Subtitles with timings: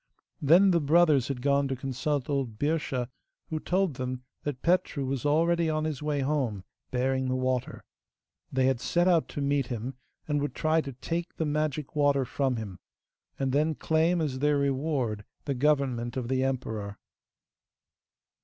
[0.41, 3.07] Then the brothers had gone to consult old Birscha,
[3.51, 7.83] who told them that Petru was already on his way home bearing the water.
[8.51, 9.93] They had set out to meet him,
[10.27, 12.79] and would try to take the magic water from him,
[13.37, 16.97] and then claim as their reward the government of the emperor.